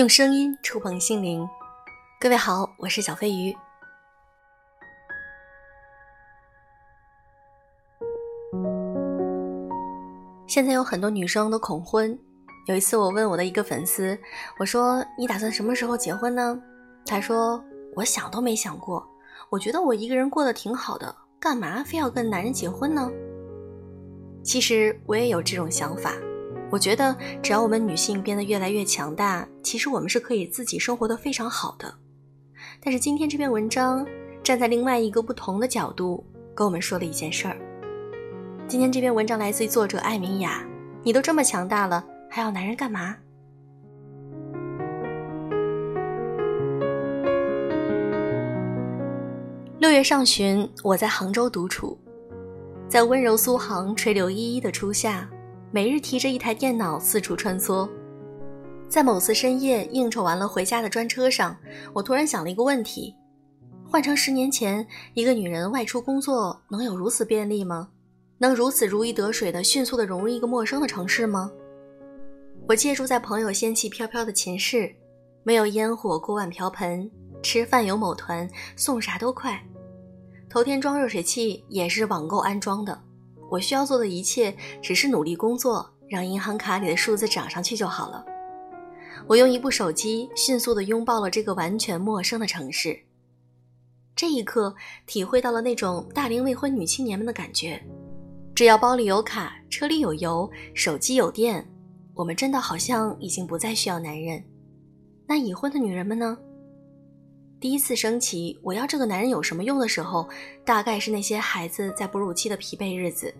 [0.00, 1.46] 用声音触碰心灵，
[2.18, 3.54] 各位好，我是小飞鱼。
[10.46, 12.18] 现在有很多女生都恐婚。
[12.66, 14.18] 有一次，我问我的一个粉丝，
[14.58, 16.58] 我说：“你打算什么时候结婚呢？”
[17.04, 17.62] 他说
[17.94, 19.06] ：“我想都没想过，
[19.50, 23.10] 我觉得我一个人过得挺好的，干嘛非要跟男人结婚呢？”
[24.42, 26.14] 其实我也有这种想法。
[26.70, 31.92] 我觉得，只要我们女性变得越来越强大，其实我们是可以自己生活的非常好的。
[32.80, 34.06] 但是今天这篇文章
[34.42, 36.24] 站在另外一个不同的角度
[36.54, 37.56] 跟我们说了一件事儿。
[38.68, 40.64] 今天这篇文章来自于作者艾明雅。
[41.02, 43.16] 你都这么强大了，还要男人干嘛？
[49.78, 51.98] 六月上旬，我在杭州独处，
[52.86, 55.28] 在温柔苏杭、垂柳依依的初夏。
[55.72, 57.88] 每日提着一台电脑四处穿梭，
[58.88, 61.56] 在某次深夜应酬完了回家的专车上，
[61.92, 63.14] 我突然想了一个问题：
[63.88, 67.88] 换成十年前，一个女人外出工作能有如此便利吗？
[68.38, 71.48] 能如此如鱼得水的迅速的融入一个陌生的城市吗？
[72.66, 74.92] 我借住在朋友仙气飘飘的寝室，
[75.44, 77.08] 没有烟火锅碗瓢盆，
[77.44, 79.64] 吃饭有某团送啥都快，
[80.48, 83.00] 头天装热水器也是网购安装的。
[83.50, 88.24] 我需要做的一切，只是努力工作，让银行卡里的数字涨上去就好了。
[89.26, 92.98] 我用一部手机迅速地拥抱了这个完全陌生的城市。
[94.16, 94.74] 这一刻，
[95.06, 97.82] 体会到了那种大龄未婚女青年们的感觉：
[98.54, 101.66] 只要包里有卡，车里有油，手机有电，
[102.14, 104.42] 我们真的好像已经不再需要男人。
[105.26, 106.36] 那已婚的女人们呢？
[107.60, 110.26] 第一次升起“我要这个男人有什么用”的时候，
[110.64, 113.34] 大概是那些孩子在哺乳期的疲惫日子，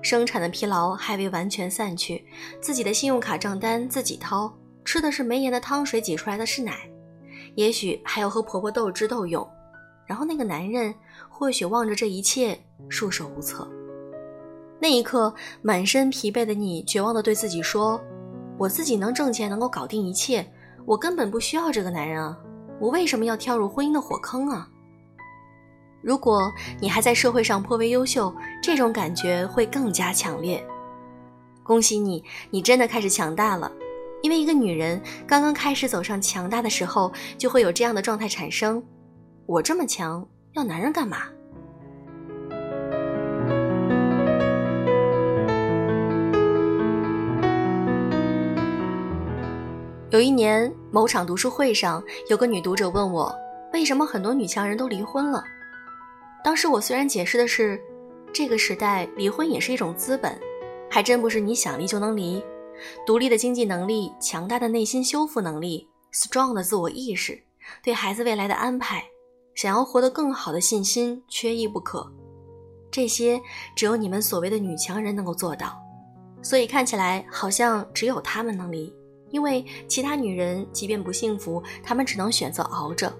[0.00, 2.24] 生产的疲劳还未完全散去，
[2.58, 4.50] 自己的信用卡账单自己掏，
[4.82, 6.88] 吃的是没盐的汤水，挤出来的是奶，
[7.54, 9.46] 也许还要和婆婆斗智斗勇。
[10.06, 10.94] 然后那个男人
[11.28, 13.70] 或许望着这一切，束手无策。
[14.80, 18.00] 那一刻，满身疲惫的你，绝望地对自己说
[18.56, 20.50] ：“我自己能挣钱，能够搞定一切，
[20.86, 22.38] 我根本不需要这个男人啊。”
[22.80, 24.66] 我为什么要跳入婚姻的火坑啊？
[26.02, 30.66] 如果你还在社会上颇为优秀，这种感觉会更加强烈。
[31.62, 33.70] 恭喜你，你真的开始强大了。
[34.22, 38.82] 因为一个女人刚刚开始走上强大的时候，就会有这样的状态产生：
[39.46, 41.24] 我这么强，要男人干嘛？
[50.10, 53.32] 有一年，某场读书会上，有个女读者问我，
[53.72, 55.44] 为什么很多女强人都离婚了？
[56.42, 57.80] 当时我虽然解释的是，
[58.32, 60.36] 这个时代离婚也是一种资本，
[60.90, 62.42] 还真不是你想离就能离。
[63.06, 67.40] 独立的经济能力、强大的内心修复能力、strong 的自我意识、
[67.80, 69.04] 对孩子未来的安排、
[69.54, 72.10] 想要活得更好的信心，缺一不可。
[72.90, 73.40] 这些
[73.76, 75.80] 只有你们所谓的女强人能够做到，
[76.42, 78.92] 所以看起来好像只有她们能离。
[79.30, 83.12] 因为其他女人即便不幸福，她们只能选择熬着。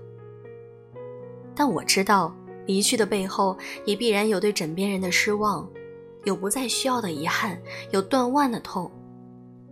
[1.55, 2.35] 但我知道，
[2.67, 5.69] 离去的背后也必然有对枕边人的失望，
[6.25, 7.61] 有不再需要的遗憾，
[7.91, 8.91] 有断腕的痛。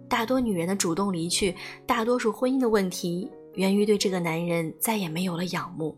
[0.09, 1.55] 大多女人的主动离去，
[1.87, 5.97] 大多数婚姻的问题，源于对这个男人再也没有了仰慕。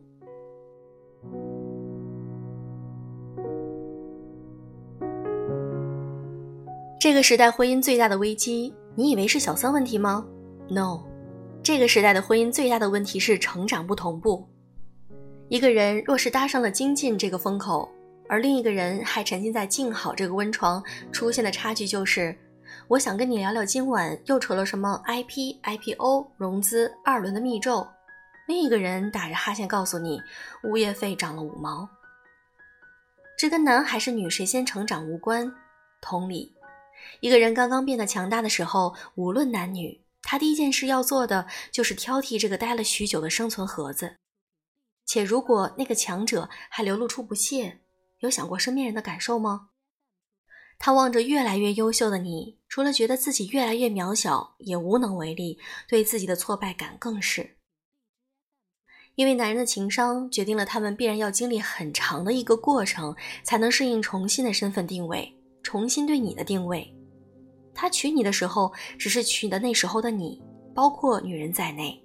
[7.00, 8.74] 这个时代婚姻最大的危机。
[8.96, 10.26] 你以为是小三问题吗
[10.68, 11.00] ？No，
[11.62, 14.48] 这个时代的婚姻最大的问题是成长不同步。
[15.48, 17.88] 一个人若是搭上了精进这个风口，
[18.28, 22.36] 而另一个人还沉浸在静好这个温床，出现的差距就是：
[22.88, 27.86] 我想跟你聊聊今晚又扯了什么 IP、IPO、融资、二轮的密咒，
[28.48, 30.20] 另一个人打着哈欠告诉你
[30.64, 31.88] 物业费涨了五毛。
[33.38, 35.52] 这跟男还是女谁先成长无关。
[36.00, 36.53] 同理。
[37.18, 44.16] 一个人刚刚变得强大的时候，无论男女，他第一件事要做的就是挑剔这个待了许久的生存盒子。
[45.04, 47.80] 且如果那个强者还流露出不屑，
[48.21, 49.71] 有想过身边人的感受吗？
[50.78, 55.59] 他望着越来越优秀的你，除了觉得自己越来越渺小，也无能为力，
[55.89, 57.56] 对自己的挫败感更是。
[59.16, 66.95] 因为男人的情商决定了他们必然要经历很长的一个过程，才能适应重新的身份定位，重新对你的定位。
[67.80, 70.38] 他娶你的时候，只是娶的那时候的你，
[70.74, 71.98] 包括女人在内。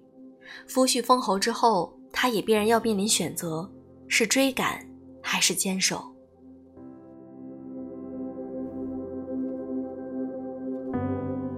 [0.70, 3.70] 夫婿封侯之后，他也必然要面临选择：
[4.08, 4.80] 是追赶
[5.22, 6.02] 还是坚守。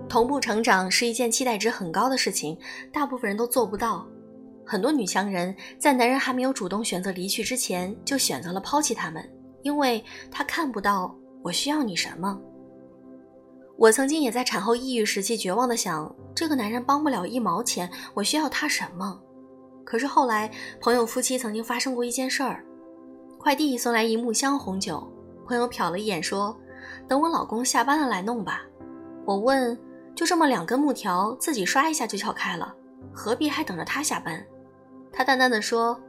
[0.10, 2.58] 同步成长是一件期待值很高的事情，
[2.92, 4.04] 大部分人都做不到。
[4.66, 9.24] 很多女强人在男人还没有主动选择离去之前，就选择了抛弃他们，
[9.62, 12.42] 因为他看不到我需要你什么。
[13.78, 19.22] 我曾经也在产后抑郁时期绝望的想，这个男人帮不了一毛钱，我需要他什么？
[19.84, 20.52] 可是后来，
[20.82, 22.66] 朋友夫妻曾经发生过一件事儿，
[23.38, 25.08] 快递送来一木箱红酒，
[25.46, 26.58] 朋友瞟了一眼说
[27.08, 28.64] ：“等我老公下班了来弄吧。”
[29.26, 29.78] 我问
[30.16, 32.74] ：“就这么两根木条，自己刷一下就撬开了，
[33.14, 34.44] 何必还等着他下班？”
[35.14, 36.00] 他淡淡的说：“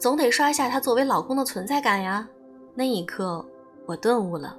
[0.00, 2.26] 总得刷一下他作为老公的存在感呀。”
[2.74, 3.46] 那一刻，
[3.86, 4.56] 我顿悟了，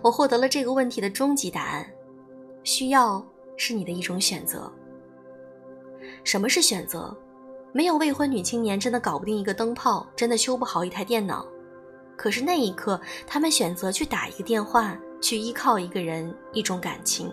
[0.00, 1.86] 我获得了这个问题的终极答案：
[2.62, 3.24] 需要
[3.56, 4.72] 是你的一种选择。
[6.24, 7.14] 什么是选择？
[7.72, 11.46] 没有未婚女青年真的搞不定一个灯泡，真的修不好一台电脑。
[12.16, 17.32] 可是那一刻，他们选择去打一个电话，去依靠一个人，一种感情。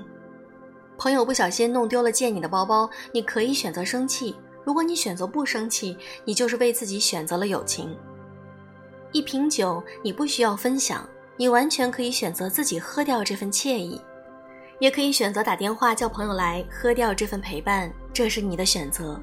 [0.98, 4.36] 朋友不小心弄丢了借你的包包，你可以选择生气。
[4.64, 7.96] 如果你选择不生气，你就是为自己选择了友情。
[9.12, 11.08] 一瓶酒，你不需要分享，
[11.40, 14.02] 你完全可以选择自己喝掉这份惬意，
[14.78, 19.18] 也可以选择打电话叫朋友来喝掉这份陪伴，这是你的选择。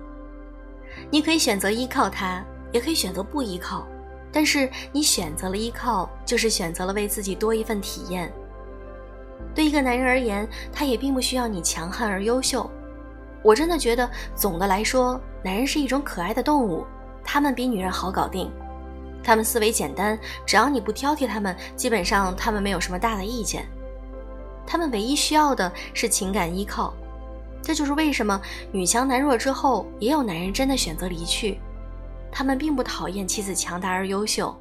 [1.11, 2.43] 你可以选择依靠他，
[2.73, 3.87] 也可以选择不依靠，
[4.33, 8.33] 但是你选择了依靠，就是选择了为自己多一份体验。
[9.55, 12.71] 对一个男人而言，他也并不需要你强悍而优秀。
[13.43, 16.83] 我真的觉得，总的来说，男人是一种可爱的动物，
[17.23, 18.51] 他们比女人好搞定，
[19.27, 23.67] 他们思维简单，只要你不挑剔他们，基本上他们没有什么大的意见。
[24.65, 26.95] 他们唯一需要的是情感依靠。
[27.61, 28.41] 这就是为什么
[28.71, 31.59] 女强男弱之后，也有男人真的选择离去。
[32.31, 34.57] 他们并不讨厌妻子强大而优秀，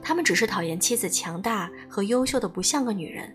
[0.00, 3.30] 他们只是讨厌妻子强大和优秀的不像个女人。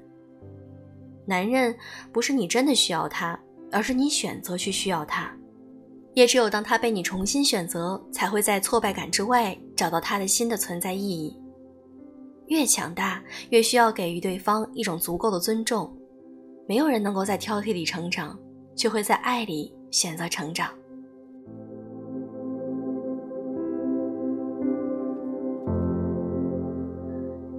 [1.27, 1.77] 男人
[2.11, 3.39] 不是你真的需要他，
[3.71, 5.31] 而是你选择去需要他。
[6.13, 11.37] 也只有当他被你重新选择，才会在挫败感之外找到他的新的存在意义。
[12.47, 15.91] 越强大，越需要给予对方一种足够的尊重。
[16.67, 18.37] 没有人能够在挑剔里成长。
[18.75, 20.73] 却会在爱里选择成长。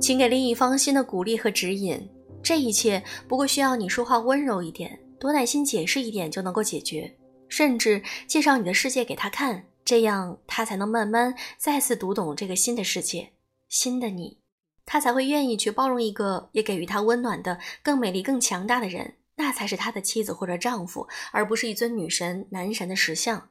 [0.00, 2.00] 请给另一方新的鼓励和指引，
[2.42, 7.14] 这一切不过需要你说话温柔一点，多耐心解释一点就能够解决，
[7.52, 13.32] 甚至介绍你的世界给他看，这样他才能慢慢再次读懂这个新的世界，
[13.68, 14.38] 新的你，
[14.86, 19.16] 他才会愿意去包容一个也给予他温暖的、更美丽、更强大的人。
[19.36, 23.50] 那才是他的妻子或者丈夫，而不是一尊女神、男神的石像。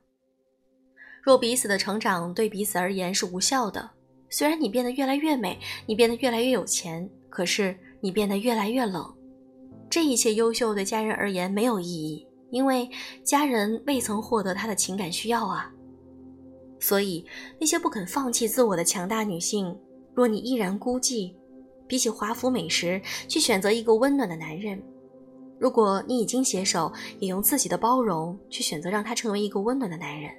[1.21, 3.91] 若彼此的成长对彼此而言是无效的，
[4.31, 9.15] 虽然你变得越来越美，你变得越来越有钱，可是你变得越来越冷。
[9.91, 12.87] 这一切优秀对家人而言没有意义，因为
[13.23, 15.71] 家人未曾获得他的情感需要啊。
[16.79, 17.25] 所以，
[17.59, 19.75] 那些不肯放弃自我的强大女性，
[20.13, 21.33] 若你依然孤寂，
[21.87, 24.81] 比起华服美食，去选择一个温暖的男人。
[25.59, 30.31] 如果你已经携手，也用自己的包容去选择让他成为一个温暖的男人。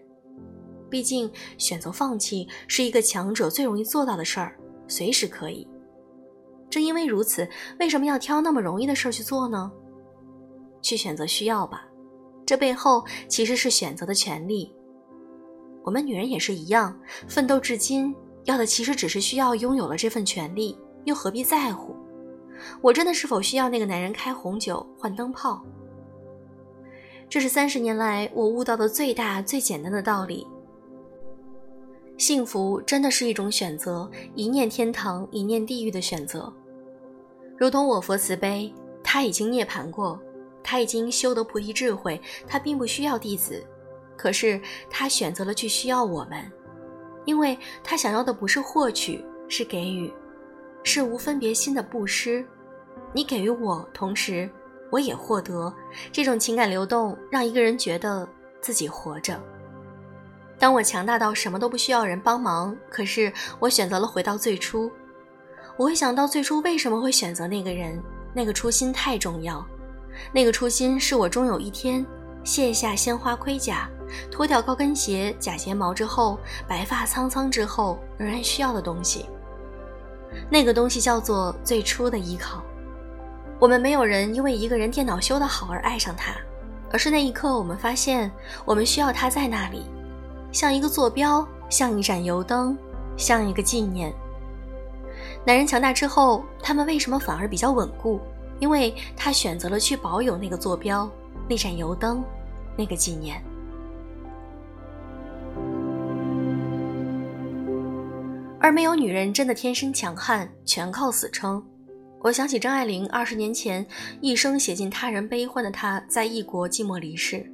[0.90, 4.58] 毕竟，选择放弃是一个强者最容易做到的事儿，
[4.88, 5.66] 随时可以。
[6.68, 7.48] 正因为如此，
[7.78, 9.70] 为什么要挑那么容易的事儿去做呢？
[10.80, 11.86] 去选择需要吧，
[12.44, 14.74] 这背后其实是选择的权利。
[15.82, 16.96] 我们女人也是一样，
[17.28, 21.96] 奋斗至今，要的其实只是需要拥有了这份权利，又何必在乎？
[22.80, 25.60] 我真的是否需要那个男人开红酒换灯泡？
[27.28, 30.46] 这是三十年来我悟到的最大最简单的道理。
[32.18, 36.52] 幸福真的是一种选择，一念天堂，一念地狱的选择。
[37.58, 38.72] 如同我佛慈悲，
[39.02, 40.20] 他已经涅槃过，
[40.62, 43.64] 他已经修得菩提智慧，他并不需要弟子，
[44.16, 46.50] 可是他选择了去需要我们，
[47.24, 50.12] 因为他想要的不是获取，是给予。
[50.84, 52.44] 是无分别心的布施，
[53.12, 54.50] 你给予我，同时
[54.90, 55.72] 我也获得。
[56.10, 58.28] 这种情感流动，让一个人觉得
[58.60, 59.40] 自己活着。
[60.58, 64.90] 当我强大到什么都不需要人帮忙，可是我选择了回到最初，
[65.76, 68.02] 我会想到最初为什么会选择那个人，
[68.34, 69.64] 那个初心太重要。
[70.30, 72.04] 那个初心是我终有一天
[72.44, 73.88] 卸下鲜花盔甲，
[74.30, 76.38] 脱掉高跟鞋、假睫毛之后，
[76.68, 79.26] 白发苍苍之后，仍然需要的东西。
[80.50, 82.62] 那个东西叫做最初的依靠。
[83.58, 86.34] 我们没有人因为一个人电脑修得好而爱上他，
[86.90, 88.30] 而是那一刻我们发现
[88.64, 89.84] 我们需要他在那里，
[90.50, 92.76] 像一个坐标，像一盏油灯，
[93.16, 94.12] 像一个纪念。
[95.44, 98.20] 男人强大之后，他们为什么反而比较稳固？
[98.62, 101.10] 因为他选择了去保有那个坐标，
[101.50, 102.22] 那盏油灯，
[102.78, 103.42] 那个纪念。
[108.60, 111.60] 而没有女人真的天生强悍，全靠死撑。
[112.20, 113.84] 我想起张爱玲二十年前
[114.20, 117.44] 一生写尽他人悲欢的她，在异国寂寞离世。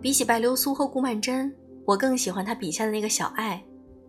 [0.00, 1.52] 比起白流苏和顾曼桢，
[1.84, 3.60] 我更喜欢她笔下的那个小爱，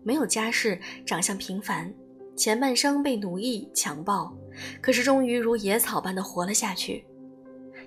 [0.04, 1.92] 没有家世，长相平凡，
[2.40, 4.34] 前半生被奴役强暴，
[4.80, 7.04] 可是终于如野草般的活了下去，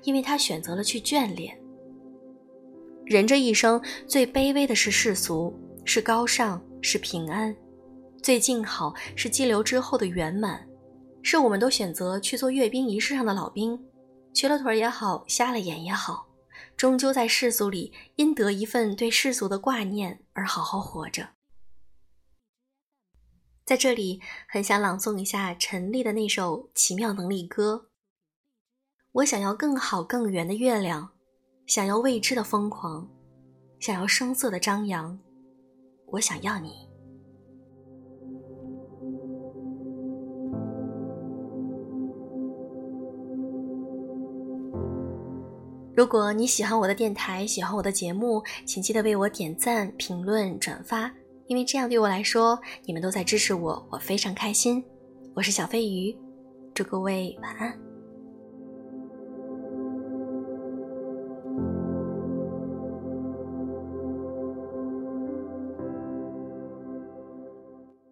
[0.03, 1.59] 因为他选择了去眷恋。
[3.03, 5.51] 人这一生最卑微的是世俗，
[5.85, 7.55] 是高尚，是平安。
[8.21, 10.63] 最静好是激流之后的圆满，
[11.23, 13.75] 是我们都选择去做阅兵仪式上的老兵，
[14.35, 16.27] 瘸了腿也好，瞎了眼也好，
[16.77, 21.27] 终究在世俗里因得一份对世俗的挂念而好好活着。
[23.65, 27.85] 在这里，很想朗诵一下陈粒的那首《奇妙能力歌》。
[29.13, 31.11] 我想要更好更圆的月亮，
[31.65, 33.07] 想要未知的疯狂，
[33.79, 35.17] 想要声色的张扬，
[36.07, 36.73] 我想要你。
[45.95, 51.09] 如果你喜欢我的电台，喜欢我的节目，请记得为我点赞、评论、转发，
[51.47, 54.83] 因为这样对我来说，你们都在支持我，我非常开心。
[55.35, 56.15] 我是小飞鱼，
[56.73, 57.82] 祝各位晚安。